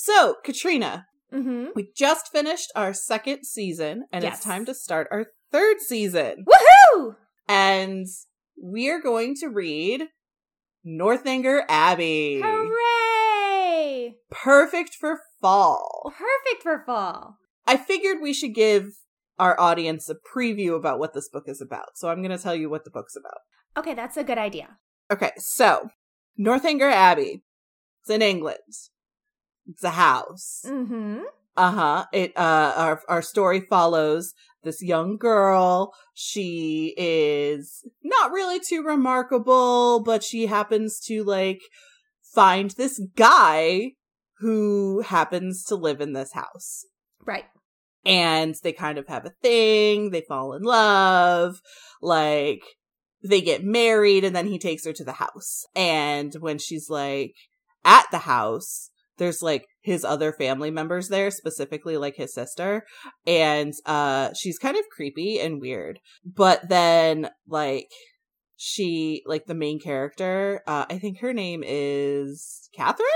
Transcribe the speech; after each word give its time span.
So, 0.00 0.36
Katrina, 0.44 1.06
Mm-hmm. 1.34 1.70
we 1.74 1.90
just 1.94 2.28
finished 2.30 2.70
our 2.76 2.94
second 2.94 3.44
season, 3.44 4.04
and 4.12 4.22
it's 4.22 4.38
time 4.40 4.64
to 4.66 4.74
start 4.74 5.08
our 5.10 5.26
third 5.50 5.80
season. 5.80 6.46
Woohoo! 6.46 7.16
And 7.48 8.06
we 8.62 8.88
are 8.90 9.00
going 9.00 9.34
to 9.40 9.48
read 9.48 10.04
Northanger 10.84 11.64
Abbey. 11.68 12.40
Hooray! 12.42 14.14
Perfect 14.30 14.94
for 14.94 15.18
fall. 15.42 16.12
Perfect 16.16 16.62
for 16.62 16.82
fall. 16.86 17.36
I 17.66 17.76
figured 17.76 18.18
we 18.22 18.32
should 18.32 18.54
give 18.54 18.92
our 19.38 19.58
audience 19.60 20.08
a 20.08 20.14
preview 20.14 20.76
about 20.76 20.98
what 21.00 21.12
this 21.12 21.28
book 21.28 21.44
is 21.48 21.60
about. 21.60 21.96
So 21.96 22.08
I'm 22.08 22.22
going 22.22 22.34
to 22.36 22.42
tell 22.42 22.54
you 22.54 22.70
what 22.70 22.84
the 22.84 22.90
book's 22.90 23.16
about. 23.16 23.40
Okay, 23.76 23.94
that's 23.94 24.16
a 24.16 24.24
good 24.24 24.38
idea. 24.38 24.78
Okay, 25.10 25.32
so 25.38 25.90
Northanger 26.38 26.88
Abbey. 26.88 27.42
It's 28.02 28.10
in 28.10 28.22
England. 28.22 28.58
It's 29.68 29.84
a 29.84 29.90
house. 29.90 30.62
Mm-hmm. 30.66 31.20
Uh-huh. 31.56 32.06
It 32.12 32.32
uh 32.36 32.72
our 32.76 33.02
our 33.08 33.22
story 33.22 33.60
follows 33.60 34.32
this 34.62 34.82
young 34.82 35.16
girl. 35.16 35.92
She 36.14 36.94
is 36.96 37.84
not 38.02 38.32
really 38.32 38.60
too 38.60 38.82
remarkable, 38.82 40.00
but 40.00 40.22
she 40.22 40.46
happens 40.46 41.00
to 41.06 41.24
like 41.24 41.60
find 42.22 42.70
this 42.72 43.00
guy 43.16 43.92
who 44.38 45.00
happens 45.00 45.64
to 45.64 45.74
live 45.74 46.00
in 46.00 46.12
this 46.12 46.32
house. 46.32 46.84
Right. 47.24 47.44
And 48.04 48.54
they 48.62 48.72
kind 48.72 48.96
of 48.96 49.08
have 49.08 49.26
a 49.26 49.34
thing, 49.42 50.10
they 50.10 50.22
fall 50.22 50.54
in 50.54 50.62
love, 50.62 51.60
like 52.00 52.62
they 53.22 53.40
get 53.40 53.64
married 53.64 54.24
and 54.24 54.34
then 54.34 54.46
he 54.46 54.58
takes 54.58 54.86
her 54.86 54.92
to 54.92 55.04
the 55.04 55.14
house. 55.14 55.66
And 55.74 56.32
when 56.38 56.58
she's 56.58 56.88
like 56.88 57.34
at 57.84 58.06
the 58.10 58.18
house, 58.18 58.90
there's 59.18 59.42
like 59.42 59.66
his 59.80 60.04
other 60.04 60.32
family 60.32 60.70
members 60.70 61.08
there, 61.08 61.30
specifically 61.30 61.96
like 61.96 62.16
his 62.16 62.34
sister. 62.34 62.84
And 63.26 63.72
uh 63.86 64.30
she's 64.34 64.58
kind 64.58 64.76
of 64.76 64.84
creepy 64.94 65.38
and 65.38 65.60
weird. 65.60 66.00
But 66.24 66.68
then 66.68 67.30
like 67.46 67.88
she 68.56 69.22
like 69.26 69.46
the 69.46 69.54
main 69.54 69.80
character, 69.80 70.62
uh 70.66 70.86
I 70.88 70.98
think 70.98 71.20
her 71.20 71.32
name 71.32 71.62
is 71.66 72.68
Catherine? 72.74 73.06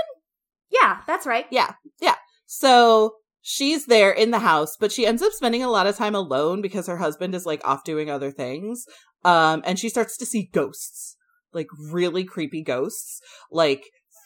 Yeah, 0.69 0.99
that's 1.07 1.25
right. 1.25 1.45
Yeah, 1.51 1.73
yeah. 2.01 2.15
So 2.45 3.15
she's 3.41 3.85
there 3.85 4.11
in 4.11 4.31
the 4.31 4.39
house, 4.39 4.75
but 4.79 4.91
she 4.91 5.05
ends 5.05 5.21
up 5.21 5.31
spending 5.33 5.63
a 5.63 5.69
lot 5.69 5.85
of 5.85 5.95
time 5.95 6.15
alone 6.15 6.61
because 6.61 6.87
her 6.87 6.97
husband 6.97 7.35
is 7.35 7.45
like 7.45 7.65
off 7.67 7.83
doing 7.83 8.09
other 8.09 8.31
things. 8.31 8.85
Um, 9.23 9.61
and 9.65 9.77
she 9.77 9.89
starts 9.89 10.17
to 10.17 10.25
see 10.25 10.49
ghosts, 10.53 11.17
like 11.53 11.67
really 11.91 12.23
creepy 12.23 12.63
ghosts, 12.63 13.21
like 13.51 13.83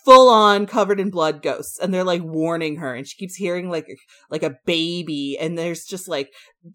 full 0.07 0.29
on 0.29 0.65
covered 0.65 1.01
in 1.01 1.09
blood 1.09 1.41
ghosts. 1.41 1.77
And 1.77 1.93
they're 1.93 2.05
like 2.05 2.23
warning 2.23 2.77
her 2.77 2.95
and 2.95 3.05
she 3.05 3.17
keeps 3.17 3.35
hearing 3.35 3.69
like, 3.69 3.87
like 4.31 4.41
a 4.41 4.55
baby. 4.65 5.37
And 5.37 5.57
there's 5.57 5.83
just 5.83 6.07
like, 6.07 6.31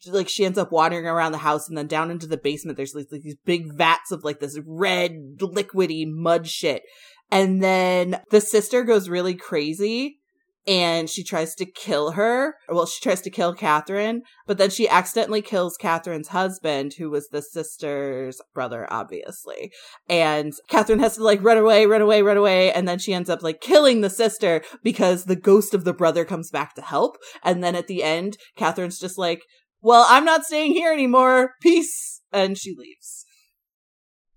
like 0.07 0.29
she 0.29 0.45
ends 0.45 0.59
up 0.59 0.71
wandering 0.71 1.07
around 1.07 1.33
the 1.33 1.39
house 1.39 1.67
and 1.67 1.79
then 1.79 1.87
down 1.87 2.11
into 2.11 2.27
the 2.27 2.37
basement. 2.37 2.77
There's 2.77 2.95
like, 2.95 3.09
these 3.09 3.39
big 3.47 3.73
vats 3.73 4.13
of 4.13 4.23
like 4.23 4.41
this 4.41 4.61
red 4.67 5.13
liquidy 5.39 6.05
mud 6.07 6.47
shit. 6.47 6.83
And 7.31 7.63
then 7.63 8.21
the 8.31 8.43
sister 8.43 8.85
goes 8.85 9.09
really 9.09 9.35
crazy 9.35 10.21
and 10.67 11.11
she 11.11 11.25
tries 11.25 11.55
to 11.57 11.67
kill 11.67 12.13
her. 12.13 12.55
Well, 12.69 12.87
she 12.87 13.01
tries 13.01 13.21
to 13.23 13.31
kill 13.31 13.55
Catherine, 13.55 14.23
but 14.47 14.59
then 14.59 14.71
she 14.71 14.89
accidentally 14.89 15.43
kills 15.43 15.77
Catherine's 15.77 16.29
husband, 16.29 16.95
who 16.99 17.11
was 17.11 17.29
the 17.29 17.43
sister's 17.43 18.41
brother, 18.55 18.87
obviously. 18.91 19.73
And 20.09 20.53
Catherine 20.69 21.01
has 21.01 21.17
to 21.17 21.25
like 21.25 21.43
run 21.43 21.59
away, 21.59 21.87
run 21.87 22.03
away, 22.03 22.23
run 22.23 22.37
away. 22.37 22.73
And 22.73 22.87
then 22.87 22.99
she 22.99 23.15
ends 23.15 23.29
up 23.29 23.43
like 23.43 23.61
killing 23.61 24.01
the 24.01 24.11
sister 24.11 24.63
because 24.83 25.25
the 25.25 25.37
ghost 25.37 25.75
of 25.75 25.85
the 25.85 25.93
brother 25.93 26.25
comes 26.25 26.51
back 26.51 26.75
to 26.75 26.83
help. 26.83 27.17
And 27.43 27.63
then 27.63 27.75
at 27.75 27.89
the 27.89 28.03
end, 28.03 28.37
Catherine's 28.57 29.01
just 29.01 29.19
like, 29.19 29.43
well, 29.81 30.07
I'm 30.09 30.25
not 30.25 30.45
staying 30.45 30.73
here 30.73 30.93
anymore. 30.93 31.55
Peace. 31.61 32.21
And 32.33 32.57
she 32.57 32.75
leaves. 32.77 33.25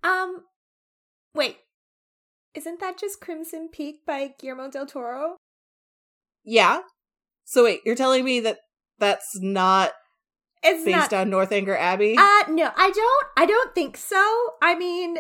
Um, 0.03 0.44
wait. 1.34 1.57
Isn't 2.53 2.80
that 2.80 2.97
just 2.97 3.22
Crimson 3.22 3.69
Peak 3.72 4.06
by 4.07 4.34
Guillermo 4.40 4.69
del 4.69 4.86
Toro? 4.86 5.38
Yeah. 6.45 6.79
So 7.44 7.63
wait, 7.63 7.81
you're 7.85 7.95
telling 7.95 8.23
me 8.23 8.39
that 8.41 8.59
that's 9.00 9.38
not 9.41 9.91
It's 10.63 10.83
based 10.85 11.11
not. 11.11 11.22
on 11.22 11.29
Northanger 11.29 11.75
Abbey? 11.78 12.16
Uh, 12.17 12.44
no, 12.50 12.72
I 12.75 12.91
don't. 12.91 13.28
I 13.38 13.45
don't 13.45 13.73
think 13.75 13.97
so. 13.97 14.23
I 14.61 14.75
mean, 14.75 15.17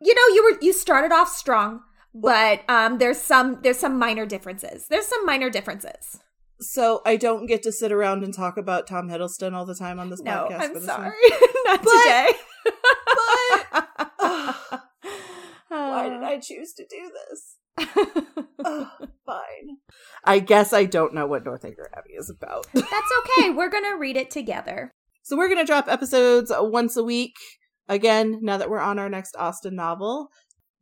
you 0.00 0.14
know, 0.14 0.34
you 0.34 0.42
were 0.44 0.58
you 0.60 0.72
started 0.72 1.12
off 1.12 1.28
strong, 1.28 1.80
but 2.14 2.62
um, 2.68 2.98
there's 2.98 3.18
some 3.20 3.60
there's 3.62 3.78
some 3.78 3.98
minor 3.98 4.26
differences. 4.26 4.86
There's 4.88 5.06
some 5.06 5.24
minor 5.24 5.48
differences. 5.50 6.18
so 6.60 7.02
I 7.06 7.16
don't 7.16 7.46
get 7.46 7.62
to 7.64 7.72
sit 7.72 7.90
around 7.92 8.22
and 8.24 8.32
talk 8.34 8.56
about 8.56 8.86
Tom 8.86 9.08
Hiddleston 9.08 9.52
all 9.54 9.64
the 9.66 9.74
time 9.74 9.98
on 9.98 10.10
this 10.10 10.20
podcast. 10.22 10.50
No, 10.50 10.56
podcast. 10.56 10.60
I'm 10.62 10.74
this 10.74 10.84
sorry, 10.86 11.12
not 11.64 11.82
But- 11.82 11.90
today. 12.04 12.30
Why 15.68 16.08
did 16.08 16.22
I 16.22 16.38
choose 16.40 16.72
to 16.74 16.84
do 16.88 17.10
this? 17.28 17.56
fine. 19.26 19.76
I 20.24 20.38
guess 20.38 20.72
I 20.72 20.84
don't 20.84 21.14
know 21.14 21.26
what 21.26 21.44
Northanger 21.44 21.90
Abbey 21.96 22.14
is 22.18 22.30
about. 22.30 22.66
That's 22.74 22.88
okay. 23.38 23.50
We're 23.50 23.70
gonna 23.70 23.96
read 23.96 24.16
it 24.16 24.30
together. 24.30 24.90
so 25.22 25.36
we're 25.36 25.48
gonna 25.48 25.64
drop 25.66 25.88
episodes 25.88 26.50
uh, 26.50 26.58
once 26.62 26.96
a 26.96 27.04
week. 27.04 27.34
Again, 27.88 28.38
now 28.42 28.56
that 28.56 28.70
we're 28.70 28.78
on 28.80 28.98
our 28.98 29.08
next 29.08 29.36
Austen 29.36 29.74
novel. 29.76 30.28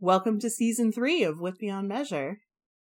Welcome 0.01 0.41
to 0.41 0.51
season 0.51 0.91
three 0.91 1.23
of 1.23 1.41
With 1.41 1.59
Beyond 1.59 1.89
Measure. 1.89 2.39